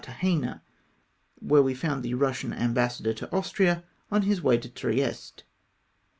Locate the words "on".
4.11-4.23